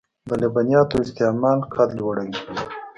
د 0.29 0.31
لبنیاتو 0.41 0.95
استعمال 1.05 1.59
قد 1.73 1.89
لوړوي. 1.99 2.35